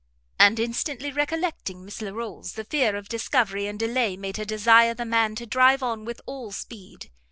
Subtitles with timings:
[0.39, 5.05] and instantly recollecting Miss Larolles, the fear of discovery and delay made her desire the
[5.05, 7.11] man to drive on with all speed.